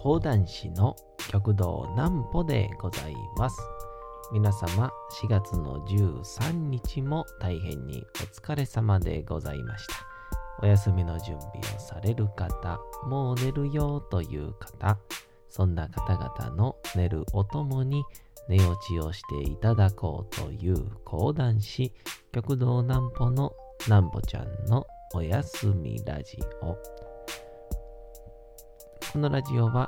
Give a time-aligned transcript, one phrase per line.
[0.00, 0.94] 講談師の
[1.28, 3.58] 極道南歩でございます。
[4.32, 9.94] 皆様4月の13日も大変にお疲れ様でございました。
[10.62, 12.78] お休みの準備をされる方、
[13.08, 14.98] もう寝るよという方、
[15.48, 18.04] そんな方々の寝るおともに
[18.48, 21.92] 寝落ちをしていただこうという講談師、
[22.32, 23.52] 極道南歩の
[23.88, 26.76] 南歩ちゃんのおやすみラジオ。
[29.10, 29.87] このラジオは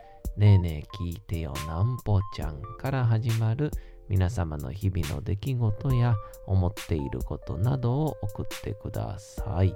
[0.37, 3.69] ねえねえ聞いてよなんぽちゃんから始まる
[4.07, 6.15] 皆様の日々の出来事や
[6.47, 9.75] 思っていることなどを送ってください。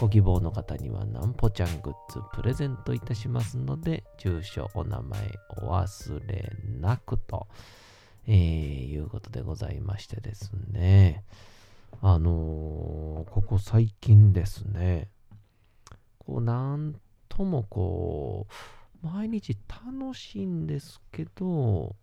[0.00, 5.20] ご希望の方にはなんぽちゃんグッズプレゼントいたしますので、住所、お名前
[5.62, 7.48] お忘れなくと、
[8.26, 11.24] えー、いうことでございましてですね。
[12.00, 15.08] あのーここ最近ですね、
[16.18, 16.94] こう、なん
[17.28, 18.52] ともこう、
[19.02, 21.96] 毎日楽しいんですけど、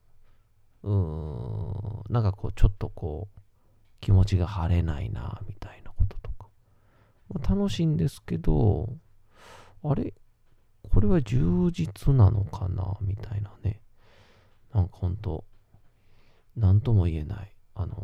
[0.84, 3.40] うーん、なんかこう、ちょっとこう、
[4.00, 6.48] 気持ちが晴れないな、みたいなこととか。
[7.30, 8.96] まあ楽しいんですけど、
[9.84, 10.14] あれ？
[10.92, 13.82] これは充実なのかなみたいなね。
[14.74, 15.44] なんかほんと、
[16.56, 17.56] なんとも言えない。
[17.76, 17.96] あの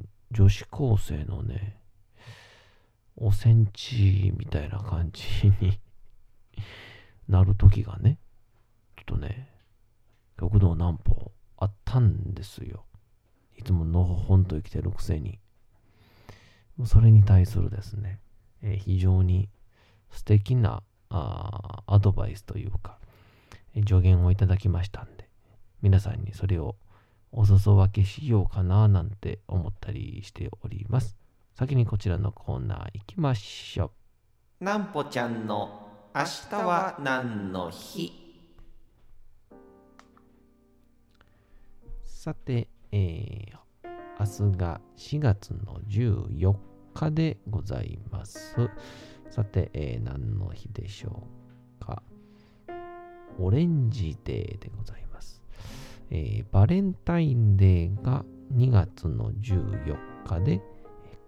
[0.00, 1.78] ー女子高生のね、
[3.14, 5.78] おセンチみたいな感じに
[7.28, 8.18] なる時がね、
[8.96, 9.48] ちょっとね、
[10.38, 12.84] 極道南歩あったんですよ。
[13.56, 15.38] いつものほほんと生きてるくせに。
[16.84, 18.20] それに対するですね、
[18.62, 19.48] えー非常に
[20.10, 22.98] 素敵なあアドバイスというか、
[23.74, 25.28] 助言をいただきましたんで、
[25.82, 26.76] 皆さんにそれを
[27.32, 31.16] お裾分けしようかななんて思ったりしております。
[31.54, 33.92] 先にこちらのコーナー行きましょ
[34.60, 34.64] う。
[34.64, 35.83] なんぽちゃんの
[36.16, 38.12] 明日は何の日？
[42.04, 43.64] さて、えー
[44.20, 46.54] 明日が4月の14
[46.94, 48.54] 日でございます。
[49.28, 51.26] さて、えー何の日でしょ
[51.82, 52.00] うか？
[53.40, 55.42] オレンジデーでございます。
[56.12, 60.60] えーバレンタインデーが2月の14日で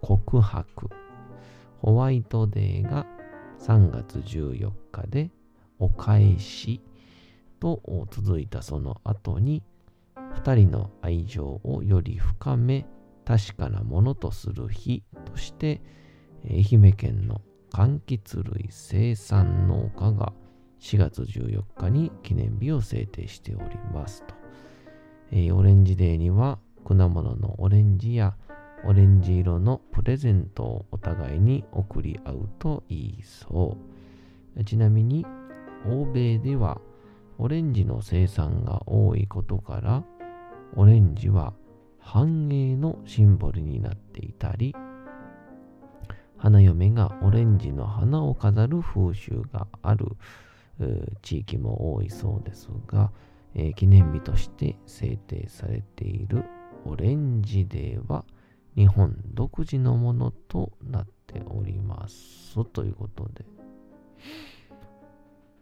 [0.01, 0.87] 告白。
[1.79, 3.05] ホワイトデーが
[3.59, 5.31] 3月14日で
[5.79, 6.81] お返し
[7.59, 7.81] と
[8.11, 9.63] 続いたその後に
[10.33, 12.85] 二人の愛情をより深め
[13.25, 15.81] 確かなものとする日として
[16.49, 17.41] 愛媛県の
[17.71, 20.33] 柑橘類生産農家が
[20.79, 24.35] 4月14日に記念日を制定しておりますと、
[25.31, 28.35] えーオレンジデーには果物のオレンジや
[28.85, 33.77] オレンジ色のプレゼントをお互いに贈り合うといいそ
[34.55, 34.63] う。
[34.63, 35.25] ちなみに
[35.85, 36.81] 欧米では
[37.37, 40.03] オレンジの生産が多いことから
[40.75, 41.53] オレンジは
[41.99, 44.75] 繁栄のシンボルになっていたり
[46.37, 50.05] 花嫁がオレンジの花を飾る風習がある
[51.21, 53.11] 地域も多いそうですが、
[53.55, 56.43] えー記念日として制定されている
[56.85, 58.23] オレンジデーは
[58.77, 63.43] 日本独自のものとなっておりますということで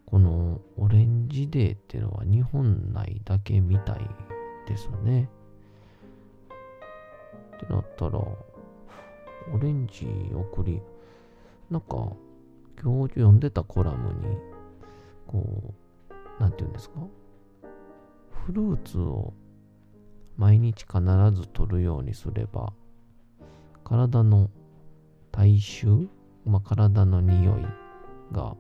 [0.06, 4.08] このオレンジデーっていうのは日本内だけみたい
[4.68, 5.30] ですね。
[7.56, 8.38] ってなったら、オ
[9.60, 10.82] レンジ送り、
[11.70, 12.16] なんか、
[12.82, 14.38] 今日読んでたコラムに、
[15.26, 15.74] こ
[16.10, 16.96] う、なんて言うんですか？
[18.46, 19.34] フルーツを
[20.38, 21.02] 毎日必
[21.34, 22.74] ず取るようにすれば、
[23.86, 24.50] 体の
[25.32, 26.10] 体臭、
[26.46, 27.62] まあ、体の匂い
[28.34, 28.58] が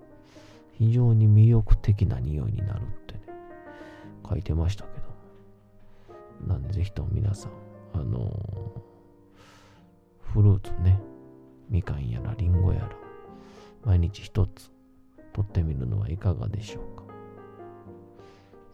[0.78, 3.22] 非常に魅力的な匂いになるってね、
[4.30, 5.06] 書いてましたけど。
[6.48, 7.52] なんでぜひとも皆さん、
[7.94, 8.86] あのー
[10.36, 11.00] フルーツね、
[11.70, 12.90] みかんやらりんごやら、
[13.86, 14.70] 毎日一つ
[15.32, 17.04] 取ってみるのはいかがでしょうか。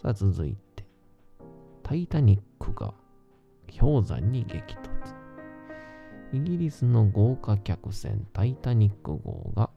[0.02, 0.84] さあ続いて、
[1.84, 2.96] タイタニックが
[3.80, 4.81] 氷山に激突。
[6.34, 9.70] イギリスの豪華客船タイタニック号が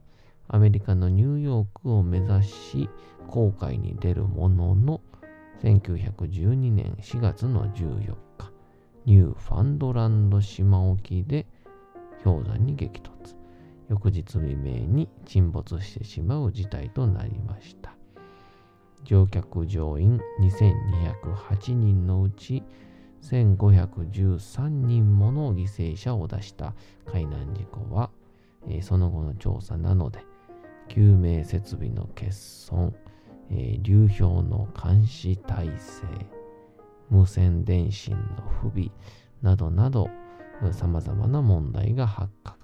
[0.46, 2.90] アメリカのニューヨークを目指し
[3.26, 5.00] 航海に出るものの
[5.62, 8.52] 1912年4月の14日、
[9.06, 11.46] ニューファンドランド島沖で
[12.22, 13.36] 氷山に激突。
[13.88, 17.94] 翌日未明に沈没してしまう事態となりました。
[19.04, 22.62] 乗客乗員2208人のうち
[23.24, 26.74] 1513人もの犠牲者を出した
[27.06, 28.10] 海難事故は、
[28.68, 30.20] えー、その後の調査なので、
[30.88, 32.94] 救命設備の欠損、
[33.50, 36.02] えー、流氷の監視体制、
[37.08, 38.90] 無線電信の不備
[39.40, 40.10] などなど、
[40.72, 42.58] 様々な問題が発覚。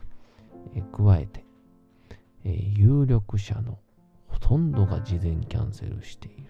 [0.75, 1.45] えー、加えて、
[2.45, 3.79] 有力者の
[4.29, 6.50] ほとんどが事前キャンセルしている。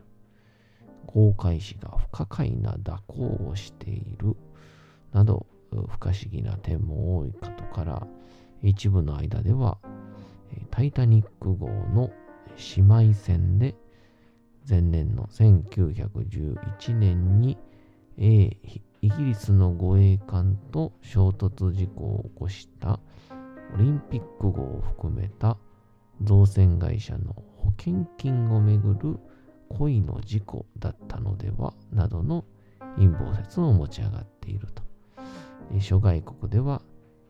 [1.13, 4.37] 航海士が不可解な蛇行をしている。
[5.13, 8.07] など、不可思議な点も多いことから、
[8.63, 9.79] 一部の間では、
[10.71, 12.11] タイタニック号の
[12.77, 13.75] 姉妹船で
[14.69, 17.59] 前年の1911年に、
[18.17, 18.57] イ
[19.09, 23.01] ギリスの護衛艦と衝突事故を起こした
[23.75, 25.57] オリンピック号を含めた
[26.23, 29.19] 造船会社の保険金をめぐる
[29.71, 32.45] 恋の事故だったのではなどの
[32.97, 34.83] 陰謀説も持ち上がっていると。
[35.81, 36.83] 諸外国では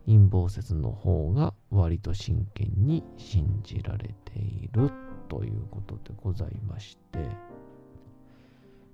[0.05, 4.89] 陰謀説の方が割と真剣に信じられている
[5.29, 7.19] ということでございまして、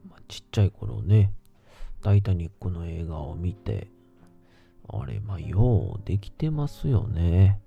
[0.09, 1.31] まあ、ちっちゃい頃ね、
[2.03, 3.87] タイタニックの映画を見て、
[4.89, 7.59] あれ、まあ、ようできてますよね。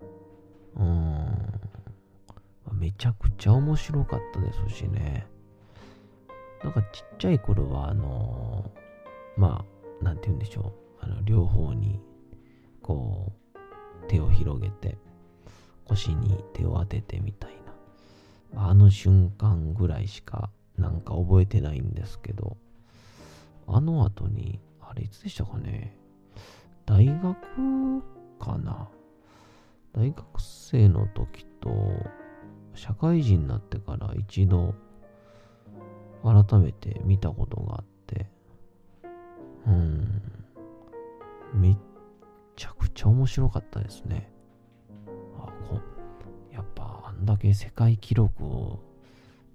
[0.76, 1.26] うん。
[2.72, 5.26] めちゃくちゃ面白かったですしね。
[6.62, 9.64] なんかちっちゃい頃は、あのー、ま
[10.00, 11.04] あ、なんて言うんでしょう。
[11.04, 12.00] あの、両方に、
[12.82, 14.98] こう、手を広げて、
[15.86, 17.52] 腰に手を当ててみたい
[18.54, 18.68] な。
[18.70, 22.56] あの瞬間ぐらいしか、なんか覚えてないんですけど、
[23.66, 25.96] あの後に、あれいつでしたかね。
[26.84, 27.22] 大学
[28.38, 28.88] かな。
[29.92, 31.70] 大学生の時と、
[32.74, 34.74] 社会人になってから一度、
[36.22, 38.26] 改めて見たことがあって、
[39.66, 40.22] うん、
[41.54, 41.76] めっ
[42.56, 44.30] ちゃくちゃ面白かったですね。
[45.38, 45.80] あこ
[46.52, 48.80] やっぱあんだけ世界記録を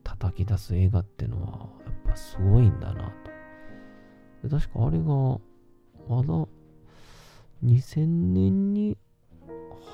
[0.04, 3.14] 叩き出す映画ってのはやっぱすごいんだな
[4.44, 4.50] と。
[4.50, 5.06] 確かあれが
[6.08, 6.48] まだ
[7.64, 8.98] 2000年に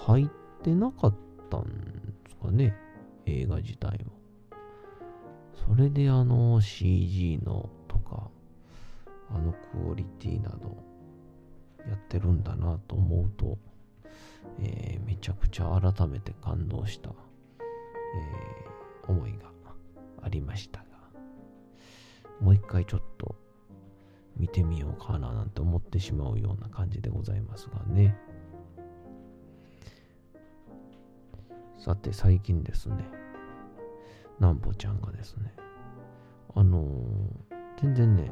[0.06, 0.28] 入っ
[0.64, 1.16] てなかっ
[1.50, 1.64] たん
[2.24, 2.76] ですかね
[3.26, 4.21] 映画自体は。
[5.56, 8.30] それであの CG のとか、
[9.30, 10.78] あのクオリティなど
[11.88, 13.58] やってるんだなと思うと、
[14.60, 19.52] えー、めちゃくちゃ改めて感動した、えー、思いが
[20.22, 20.86] ありましたが、
[22.40, 23.36] もう一回ちょっと
[24.36, 28.18] 見てみようかななんて思ってしまうような感じでございますがね。
[31.80, 33.04] さて最近ですね、
[34.42, 35.54] なんぽちゃんがですね、
[36.56, 38.32] あのー、全然ね、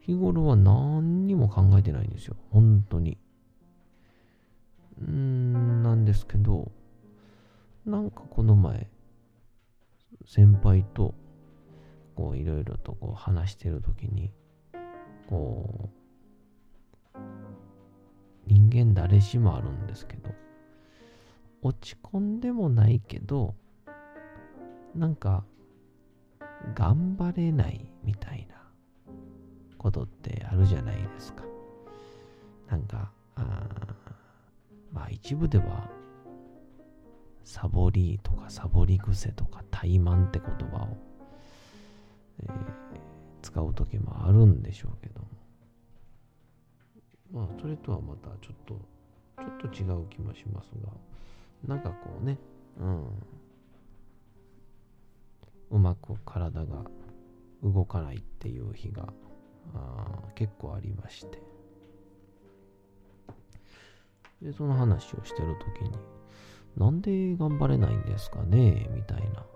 [0.00, 2.36] 日頃は何にも考えてないんですよ。
[2.50, 3.18] 本当に。
[5.02, 6.72] うん、なんですけど、
[7.84, 8.88] なんかこの前、
[10.26, 11.14] 先輩と、
[12.16, 14.32] こう、いろいろとこう話してるときに、
[15.28, 15.90] こ
[17.14, 17.18] う、
[18.46, 20.30] 人間誰しもあるんですけど、
[21.60, 23.56] 落ち込んでもないけど、
[24.94, 25.44] なんか、
[26.74, 28.54] 頑張れないみたいな
[29.78, 31.44] ことってあるじゃないですか。
[32.68, 33.68] なんか、あ
[34.92, 35.90] まあ一部では、
[37.44, 40.96] サボりとかサボり癖とか怠慢って言葉を、
[42.44, 42.50] えー、
[43.42, 45.28] 使う時もあるんでしょうけども。
[47.32, 48.74] まあそれとはまたちょっと、
[49.38, 50.92] ちょっと違う気もしますが、
[51.66, 52.38] なんかこうね、
[52.78, 53.06] うん。
[55.72, 56.84] うまく体が
[57.62, 59.12] 動かないっていう日が
[60.34, 61.42] 結構ありまして。
[64.42, 65.96] でその話をしてる時に
[66.76, 69.46] なんで頑張れないんですかねみたいな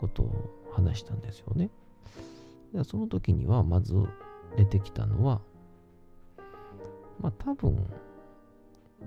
[0.00, 1.70] ことを話したんですよね。
[2.74, 3.94] でその時にはまず
[4.56, 5.40] 出てきたのは
[7.20, 7.86] まあ多分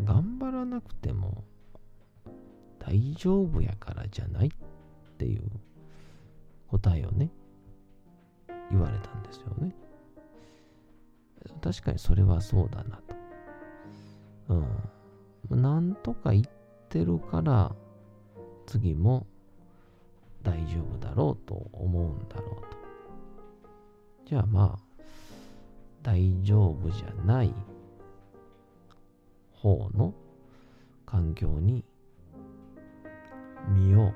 [0.03, 1.43] 頑張らなくても
[2.79, 4.51] 大丈夫やからじゃないっ
[5.17, 5.43] ていう
[6.79, 7.29] 答えをね、
[8.71, 9.75] 言われたんですよね。
[11.61, 13.15] 確かにそれはそうだなと。
[15.51, 15.61] うん。
[15.61, 16.45] なんとか言っ
[16.89, 17.75] てるから、
[18.65, 19.27] 次も
[20.41, 22.77] 大丈夫だろうと思うんだろうと。
[24.25, 25.03] じゃあまあ、
[26.01, 27.53] 大丈夫じゃない
[29.51, 30.13] 方の
[31.05, 31.85] 環境に
[33.69, 34.11] 身を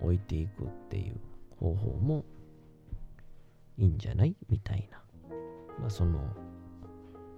[0.00, 1.27] 置いていくっていう
[1.58, 2.24] 方法も
[3.76, 4.36] いいんじゃない？
[4.48, 5.02] みたいな。
[5.78, 6.20] まあその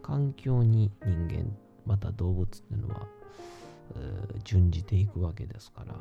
[0.02, 3.06] 環境に人間、また動物っていうのは、
[4.44, 5.94] 準じていくわけですから、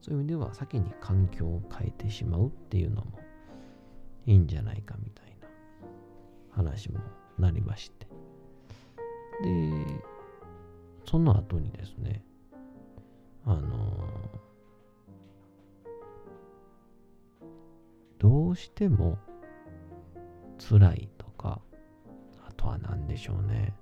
[0.00, 3.18] そういう意味では先に環境を変えてしまうっていうのも
[4.26, 5.48] いいんじゃないかみたいな
[6.50, 7.00] 話も
[7.38, 8.06] なりまして。
[9.42, 10.02] で、
[11.06, 12.22] その後にですね、
[13.44, 14.49] あのど
[18.50, 19.18] うしても
[20.58, 21.60] 辛いとか、
[22.46, 23.74] あとは何でしょうね、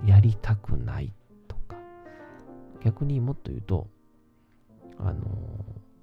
[0.00, 1.12] うん、やりたくない
[1.48, 1.76] とか、
[2.84, 3.88] 逆にもっと言うと、
[4.98, 5.20] あの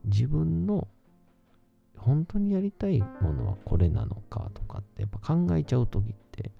[0.05, 0.87] 自分の
[1.97, 6.51] 本当にやりたいものはこれなのかとかってやっぱ考えちゃう時って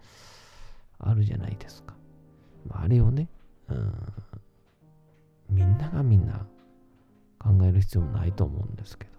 [1.00, 1.96] あるじゃないですか。
[2.72, 3.30] あれをね、
[3.70, 3.94] うん、
[5.50, 6.46] みんながみんな
[7.40, 9.12] 考える必要もないと思うんですけど、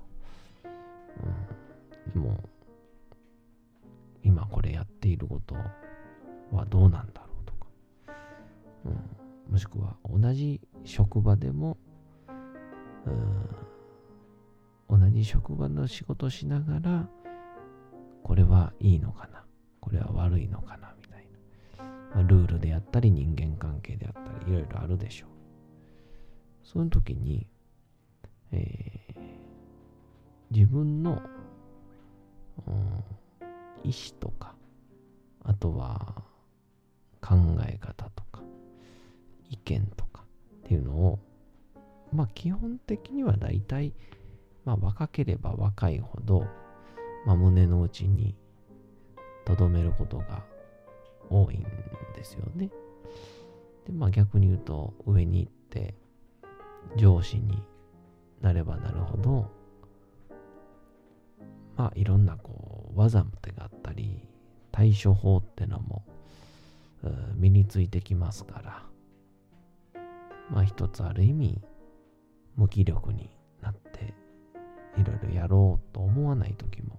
[2.07, 2.39] うん、でも
[4.23, 5.55] 今これやっていること
[6.53, 7.67] はどうなんだろうとか、
[8.85, 8.89] う
[9.51, 11.79] ん、もしくは同じ職場でも、
[14.89, 17.09] うん、同じ職場の仕事しながら
[18.23, 19.41] これはいいのかな。
[19.81, 21.27] これは悪いのかなみたい
[21.79, 21.85] な、
[22.15, 25.31] まあ、ルールであったり人間関係であったりいろいろあるでしょう。
[26.63, 27.49] その時に、
[28.53, 29.21] えー、
[30.51, 31.23] 自分の、
[32.67, 32.75] うん、
[33.85, 34.55] 意思とか、
[35.45, 36.23] あとは
[37.21, 38.43] 考え方とか、
[39.49, 40.25] 意見とか
[40.65, 41.19] っていうのを、
[42.13, 43.93] まあ基本的には大体、
[44.65, 46.47] まあ若ければ若いほど、
[47.27, 48.35] まあ胸の内に
[49.45, 50.45] 留めることが
[51.29, 51.63] 多いん
[52.15, 52.71] ですよね。
[53.87, 55.95] で、まあ逆に言うと上に行って
[56.97, 57.63] 上司に
[58.41, 59.51] なればなるほど、
[61.77, 64.23] まあいろんなこう技も手があったり
[64.73, 66.05] 対処法ってのも
[67.35, 68.83] 身についてきますから
[70.51, 71.61] まあ一つある意味
[72.57, 73.31] 無気力に
[73.63, 74.15] なって
[74.99, 76.99] いろいろやろうと思わない時も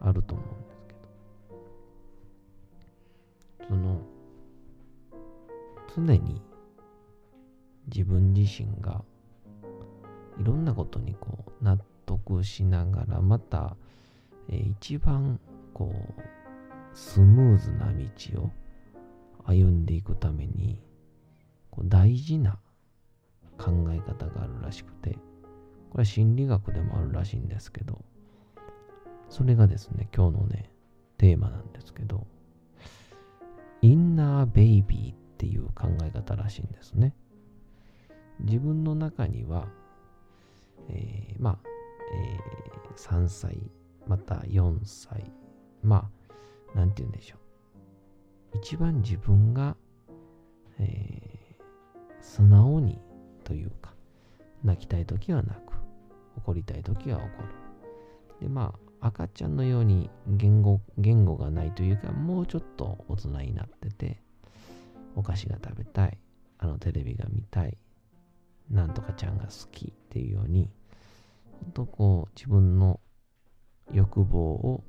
[0.00, 0.98] あると思うんですけど。
[3.68, 4.00] その
[5.94, 6.40] 常に
[7.86, 9.02] 自分自身が
[10.40, 13.76] いろんなことにこう納得しながらまた、
[14.48, 15.40] えー、一番
[15.74, 16.22] こう
[16.94, 18.50] スムーズな道を
[19.44, 20.80] 歩んでいくために
[21.70, 22.58] こう大事な
[23.56, 25.10] 考え方があるらしくて
[25.90, 28.02] これは心理学でもあるらしいんですけど
[29.28, 30.70] それがですね今日のね
[31.16, 32.26] テーマなんですけど
[33.80, 37.14] インナーベイビーっていう考え方らしいんですね。
[38.40, 39.68] 自分の中には、
[40.88, 41.58] えー、まあ、
[42.12, 43.58] えー、3歳、
[44.06, 45.30] また4歳、
[45.82, 46.10] ま
[46.74, 47.36] あ、なんて言うんでしょ
[48.54, 48.58] う。
[48.58, 49.76] 一番自分が、
[50.78, 52.98] えー、素直に
[53.44, 53.94] というか、
[54.64, 55.74] 泣きたいときは泣く。
[56.36, 57.28] 怒りたいときは怒る。
[58.40, 64.22] で、まあ、赤ちゃんのように言語、言語がないというか、もうちょっと大人になってて、
[65.14, 66.18] お菓子が食べたい。
[66.60, 67.76] あのテレビが見たい。
[68.70, 70.70] なんとかちゃんが好きっていうように、
[71.60, 73.00] ほんとこう自分の
[73.92, 74.84] 欲望を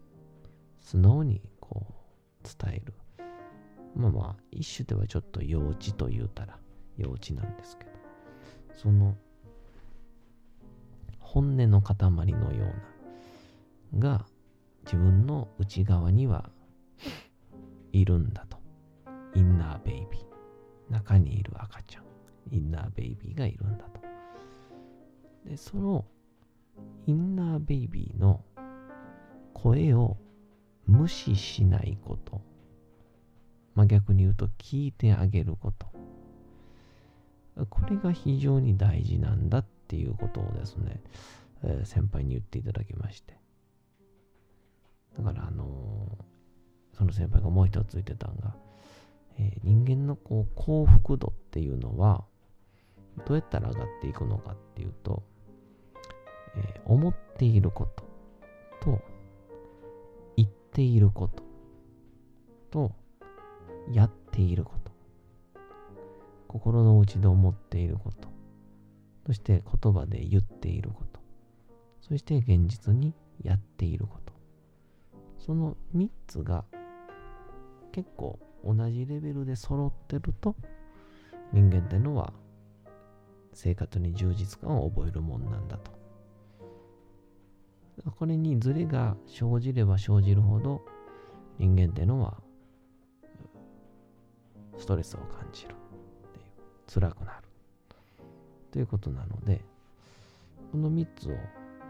[0.80, 2.94] 素直にこう伝える。
[3.96, 6.58] まあまあ、一種ではちょっと幼稚と言うたら
[6.98, 7.92] 幼稚なんですけど、
[8.76, 9.16] その
[11.20, 11.96] 本音の塊
[12.34, 12.66] のよ
[13.94, 14.26] うなが
[14.86, 16.50] 自分の内側には
[17.92, 18.58] いるんだと。
[19.36, 20.92] インナーベイビー。
[20.92, 22.04] 中にいる赤ちゃん。
[22.52, 24.02] インナーベイビーがいるんだと。
[25.46, 26.06] で、その
[27.08, 28.44] インナーベイビーの
[29.54, 30.18] 声を
[30.86, 32.42] 無視しないこと。
[33.76, 35.88] まあ、逆に言うと聞いてあげること。
[37.70, 41.02] これが非常に大事なんだっていうことをですね、
[41.64, 43.38] えー、先輩に言っていただきまして。
[45.18, 48.56] だからあのー、その先輩がもう一つ言ってたのが、
[49.38, 52.24] えー、人間のこう幸福度っていうのは、
[53.26, 55.24] どうやったら上がっていくのかっていうと、
[56.56, 58.04] えー、思っていること
[58.82, 59.02] と、
[60.38, 61.44] 言っていること
[62.72, 62.92] と、
[63.92, 64.92] やっていること。
[66.48, 68.30] 心の内で思っていること。
[69.26, 71.20] そして言葉で言っていること。
[72.02, 73.14] そして現実に
[73.44, 74.34] やっていること。
[75.38, 76.66] その3つが
[77.92, 80.56] 結構同じレベルで揃ってると
[81.54, 82.34] 人間ってのは
[83.54, 85.99] 生活に充実感を覚えるもんなんだと。
[88.18, 90.82] これにズレが生じれば生じるほど
[91.58, 92.38] 人間っていうのは
[94.78, 95.76] ストレスを感じる。
[96.30, 96.46] っていう
[96.94, 97.44] 辛くなる。
[98.72, 99.62] ということなので
[100.72, 101.36] この3つを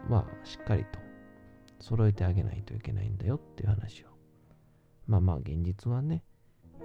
[0.08, 0.98] まあしっかりと
[1.78, 4.06] 揃えてあげないといけないんだよっていう話を。
[5.06, 6.22] まあまあ現実はね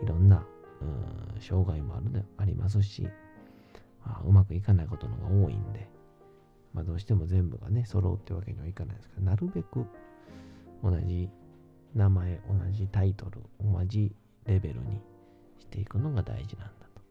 [0.02, 0.46] いろんな
[0.82, 3.04] うん障害もあるでありますし、
[4.06, 5.90] まあ、うまくいかないことのが多いんで、
[6.76, 9.86] まあ、どうしても全部がね揃うってわけにはいかないですけどなるべく
[10.84, 11.30] 同じ
[11.96, 14.14] 名前同じタイトル同じ
[14.46, 15.02] レベルに
[15.58, 17.02] していくのが大事なんだと。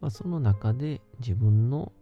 [0.00, 1.92] まあ、その中で自分の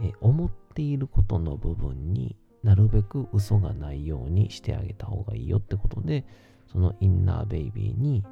[0.00, 6.24] え思っていることの部分になるべく嘘がないようにしてあげた方がいいよってことで、
[6.70, 8.24] そのインナーベイビーに、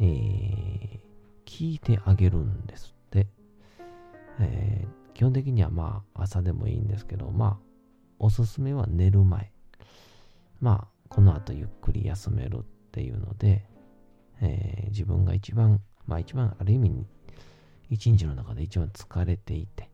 [0.00, 1.00] えー、
[1.52, 3.26] 聞いてあげるんですって。
[4.40, 7.58] えー、基本的にはまあ朝でもいいんですけど、まあ
[8.18, 9.52] おすすめは寝る前。
[10.60, 13.66] まあこの後ゆっくり休めるっていうので、
[14.40, 17.06] えー、自分が一番、まあ一番ある意味に
[17.90, 19.90] 一日の中で一番疲れていて、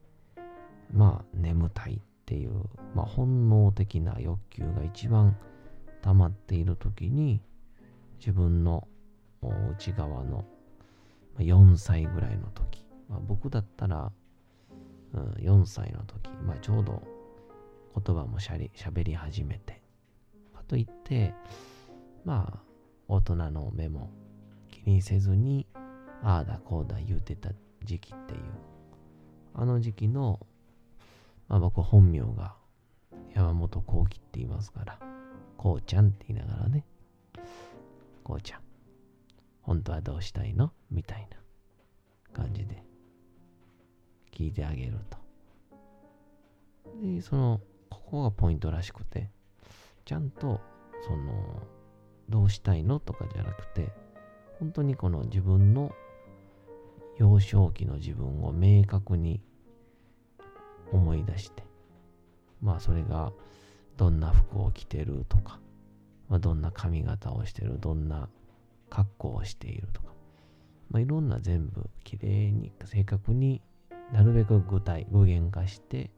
[0.94, 2.52] まあ眠たいっていう、
[2.94, 5.36] まあ、本能的な欲求が一番
[6.02, 7.42] 溜まっている時に
[8.20, 8.86] 自分の
[9.72, 10.44] 内側の
[11.38, 14.12] 4歳ぐらいの時、まあ、僕だったら、
[15.14, 17.02] うん、4歳の時、まあ、ちょうど
[18.04, 19.80] 言葉もしゃり喋り始めて。
[20.54, 21.34] かといって
[22.24, 22.58] まあ
[23.08, 24.10] 大人の目も
[24.70, 25.66] 気にせずに
[26.22, 27.50] ああだこうだ言うてた
[27.84, 28.40] 時期っていう。
[29.54, 30.38] あの時期の
[31.48, 32.54] まあ僕本名が
[33.34, 34.98] 山本幸喜って言いますから、
[35.56, 36.84] こうちゃんって言いながらね、
[38.22, 38.60] こうちゃん、
[39.68, 40.72] 本当はどうしたいの？
[40.90, 41.36] みたいな
[42.32, 42.82] 感じで
[44.32, 45.18] 聞いてあげると。
[47.02, 49.30] で、その、ここがポイントらしくて、
[50.06, 50.62] ちゃんと、
[51.06, 51.62] その、
[52.30, 52.98] どうしたいの？
[52.98, 53.92] とかじゃなくて、
[54.58, 55.92] 本当にこの自分の
[57.18, 59.42] 幼少期の自分を明確に
[60.92, 61.62] 思い出して、
[62.62, 63.32] まあそれが
[63.98, 65.60] どんな服を着てるとか、
[66.30, 68.30] まあ、どんな髪型をしてる、どんな
[69.38, 70.08] をしているとか、
[70.90, 73.62] まあ、いろんな全部きれいに正確に
[74.12, 76.10] なるべく具体、具現化して、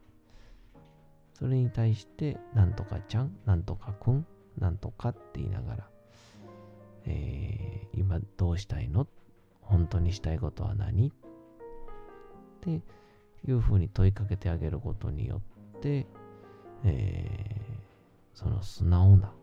[1.33, 4.25] それに対して、なんとかちゃん、なんとかくん、
[4.57, 5.89] なんとかって言いながら、
[7.05, 9.07] えー、今どうしたいの？
[9.61, 11.09] 本当にしたいことは何？
[11.09, 11.11] っ
[12.61, 15.41] ていうふうに問いかけてあげることによ
[15.77, 16.05] って、
[16.83, 19.33] えー、その素直な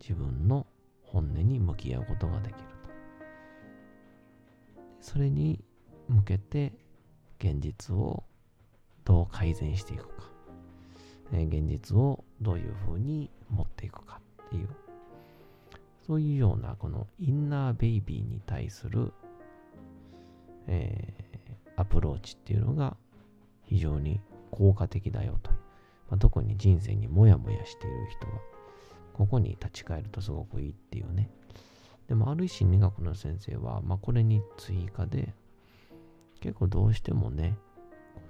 [0.00, 0.66] 自分の
[1.02, 2.71] 本音に向き合うことができる。
[5.02, 5.62] それに
[6.08, 6.72] 向けて
[7.40, 8.22] 現実を
[9.04, 10.30] どう改善していくか、
[11.32, 14.68] え、現実をどういうふうに持っていくかっていう、
[16.06, 19.12] そういうようなこのインナーベイビーに対する、
[20.68, 22.96] えー、アプローチっていうのが
[23.64, 24.20] 非常に
[24.52, 25.56] 効果的だよという。
[26.10, 28.34] まあ、特に人生にもやもやしている人は、
[29.14, 31.28] ここに立ち返るとすごくいいっていうね。
[32.12, 35.32] でも、ある心理学の先生は、まあ、これに追加で、
[36.40, 37.56] 結構どうしてもね、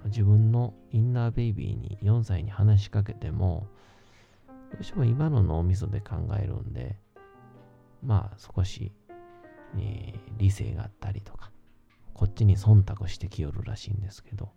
[0.05, 3.67] 自分のインナーベイビーに4歳に話しかけても、
[4.71, 6.95] どうしても今の脳みそで考えるんで、
[8.01, 8.93] まあ少し、
[9.75, 11.51] えー、理性があったりとか、
[12.13, 14.53] こっちに忖度してきよるらしいんですけど、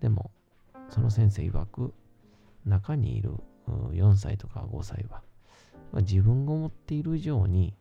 [0.00, 0.30] でも、
[0.88, 1.92] その先生曰く、
[2.64, 3.34] 中にいる
[3.68, 5.22] 4歳とか5歳は、
[5.92, 7.74] まあ、自分が思っている以上に、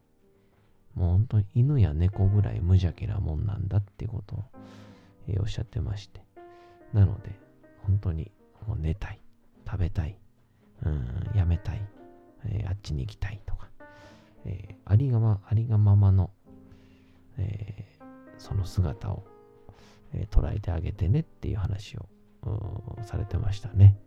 [0.95, 4.43] もう本当に犬や猫ぐらい無邪気なもんなんだってことを、
[5.27, 6.21] えー、おっしゃってまして。
[6.93, 7.37] なので、
[7.83, 8.31] 本当に
[8.67, 9.19] もう寝たい、
[9.65, 10.17] 食べたい、
[10.83, 11.81] うん、やめたい、
[12.45, 13.69] えー、あっちに行きたいとか、
[14.45, 16.31] えー、ありがま、ありがままの、
[17.37, 17.85] え
[18.37, 19.25] その姿を
[20.15, 22.07] え捉えてあげてねっていう話を
[23.03, 23.97] されてましたね。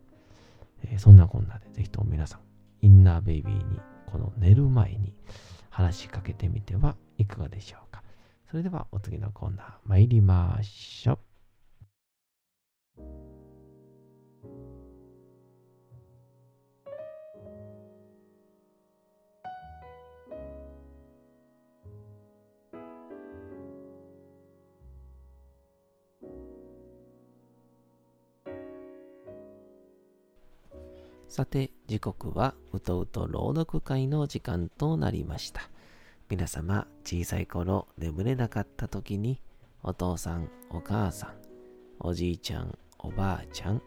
[0.83, 2.39] えそんなこんなでぜひとも皆さん、
[2.81, 5.13] インナーベイビーにこの寝る前に
[5.69, 8.03] 話しかけてみてはいかがでしょうか。
[8.49, 11.28] それではお次のコーナー参りましょう。
[31.29, 35.69] さて、時刻はうとうと朗読会の時間となりました。
[36.27, 39.39] 皆様、小さい頃眠れなかった時に、
[39.83, 41.33] お父さん、お母さん、
[41.99, 43.81] おじいちゃん、おばあちゃん、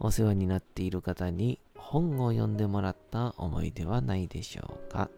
[0.00, 5.08] お世話になっている方に本を読んでもらった思い出はないでしょうか。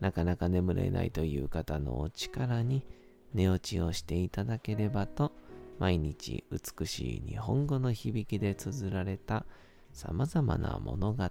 [0.00, 2.84] なかなか眠れないという方のお力に
[3.32, 5.32] 寝落ちをしていただければと、
[5.78, 9.46] 毎日美しい日本語の響きで綴られた
[9.94, 11.24] 様々な物語、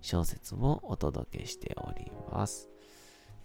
[0.00, 2.68] 小説をお届けしております。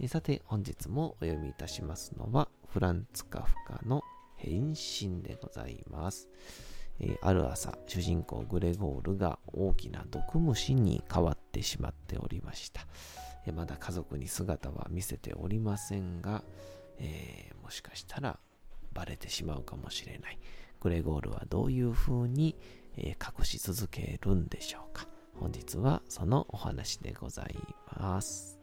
[0.07, 4.01] さて、本日もお読みいたしますのは、フランツ・カフカの
[4.35, 6.27] 変身でございます。
[6.99, 12.87] えー、ある朝、主人公グレゴールが大きな毒虫に変わってしまっておりました。
[13.45, 16.43] えー、まだ家族に姿は見せておりませんが、
[16.97, 18.39] えー、もしかしたら
[18.91, 20.39] バレてしまうかもしれない。
[20.79, 22.55] グレゴールはどういう風に、
[22.97, 25.07] え隠し続けるんでしょうか。
[25.39, 27.55] 本日はそのお話でござい
[27.97, 28.59] ます。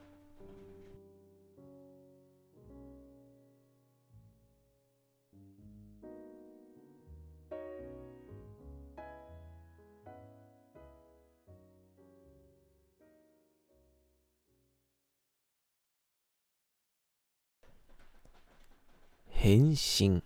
[19.28, 20.22] 変身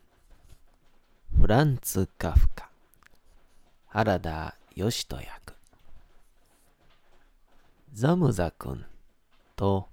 [1.41, 2.69] フランツ・カフカ
[3.97, 5.55] 原田義人役
[7.95, 8.85] ザムザ君
[9.57, 9.89] と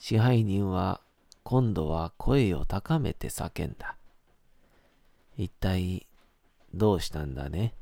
[0.00, 1.00] 支配人は
[1.44, 3.94] 今度は声を高めて叫んだ。
[5.38, 6.08] 一体
[6.74, 7.72] どうしたんだね？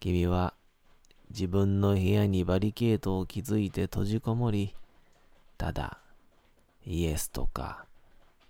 [0.00, 0.54] 君は
[1.30, 4.74] 自分の部屋にバリケードを築いて閉じこもり、
[5.56, 5.98] ただ
[6.84, 7.84] イエスとか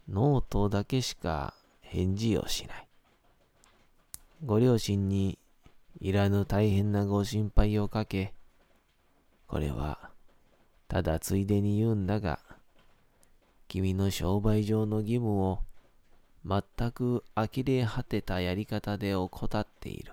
[0.09, 1.53] ノートだけしか
[1.83, 2.89] 返事をしない。
[4.43, 5.39] ご両親に
[6.01, 8.35] いらぬ大変なご心配をかけ、
[9.47, 10.11] これは
[10.89, 12.39] ただついでに言うんだが、
[13.69, 15.61] 君の商売上の義務を
[16.45, 20.13] 全く呆れ果てたやり方で怠っている。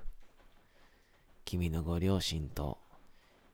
[1.43, 2.77] 君のご両親と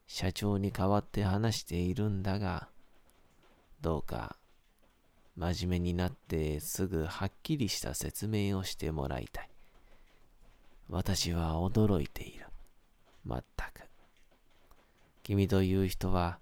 [0.06, 2.68] 社長に代わって話しているんだが、
[3.82, 4.36] どうか
[5.38, 9.50] 真面目になってすぐはっきりした説明をしてもらいたい。
[10.90, 12.46] 私は驚いている。
[13.26, 13.82] まったく。
[15.24, 16.38] 君という人は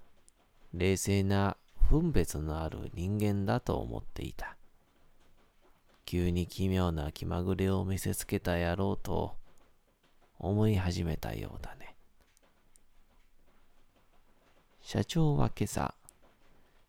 [0.73, 1.55] 冷静な
[1.89, 4.57] 分別のある人間だと思っていた。
[6.05, 9.35] 急に奇妙な気まぐれを見せつけた野郎と
[10.39, 11.95] 思い始めたようだね。
[14.81, 15.93] 社長は今朝、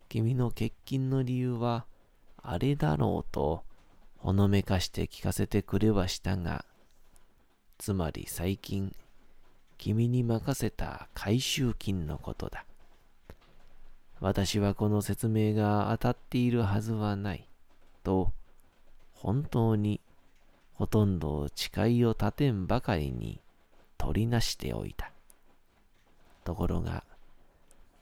[0.08, 1.86] 君の欠勤の理由は
[2.42, 3.62] あれだろうと
[4.18, 6.64] ほのめかして聞かせてくれはしたが、
[7.84, 8.96] つまり最近、
[9.76, 12.64] 君に任せた回収金のことだ。
[14.20, 17.46] 私はこの説明が当たっているはずはない。
[18.02, 18.32] と、
[19.12, 20.00] 本当に
[20.72, 23.42] ほとんど誓いを立てんばかりに
[23.98, 25.12] 取りなしておいた。
[26.42, 27.04] ところが、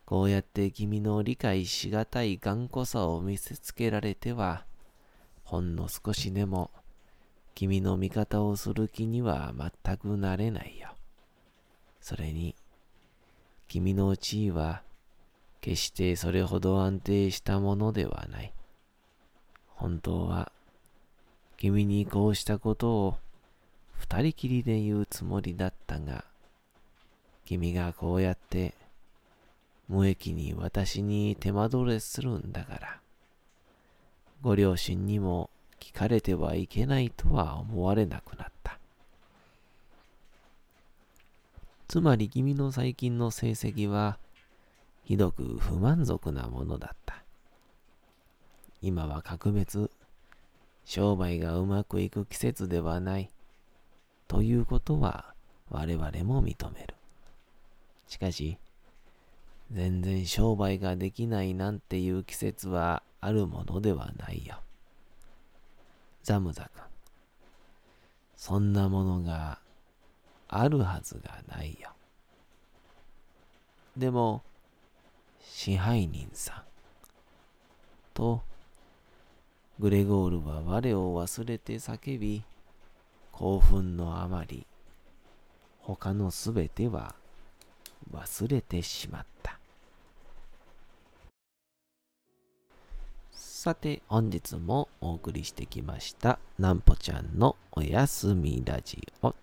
[0.05, 4.65] こうやって君の理解しがたい頑固さを見せつけられては、
[5.43, 6.71] ほんの少しでも
[7.55, 10.95] 君の味方をする気には全くなれないよ。
[12.01, 12.55] それに、
[13.69, 14.83] 君の地位は
[15.61, 18.53] 決してそれほど安定したものではない。
[19.69, 20.51] 本当は、
[21.57, 23.19] 君にこうしたことを
[23.93, 26.25] 二人きりで言うつもりだったが、
[27.45, 28.75] 君がこうやって
[29.89, 33.01] 無益に私に手間取れするんだから、
[34.41, 35.51] ご両親にも
[35.83, 38.79] 聞かれてはいけないとは思われなくなった。
[41.89, 44.19] つまり君の最近の成績は、
[45.03, 47.25] ひどく不満足なものだった。
[48.81, 49.91] 今は格別、
[50.85, 53.29] 商売がうまくいく季節ではない、
[54.29, 55.35] ということは
[55.69, 56.95] 我々も認める。
[58.07, 58.57] しかし、
[59.73, 64.61] 全然商売ができないなんていう季節はあるものではないよ。
[66.23, 66.83] ザムザ君。
[68.37, 69.59] そんなものが
[70.49, 71.91] あるはずがないよ。
[73.97, 74.43] でも、
[75.41, 76.63] 支配人さん。
[78.15, 78.43] と、
[79.79, 82.43] グレゴールは我を忘れて叫び、
[83.33, 84.67] 興奮のあまり、
[85.81, 87.15] 他のすべては
[88.13, 89.59] 忘れてしまった。
[93.63, 99.37] さて、本日もお送りしてきました、なんぽちゃんのおやすみラジオ。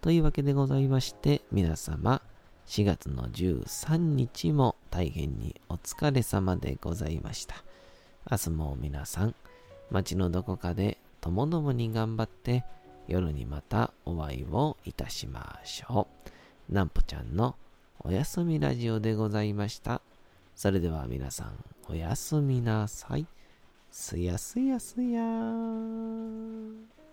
[0.00, 2.20] というわけでございまして、皆様、
[2.66, 7.62] 4月の13日も大変にお疲れ様でございました。
[8.28, 9.36] 明日も皆さん、
[9.88, 12.64] 街のどこかでともどもに頑張って
[13.06, 16.08] 夜にまたお会いをいたしましょ
[16.68, 16.74] う。
[16.74, 17.54] なんぽちゃんの
[18.00, 20.00] おやすみラジオでございました。
[20.56, 23.28] それでは皆さん、おやすみなさい。
[23.96, 27.03] すやすやすやー。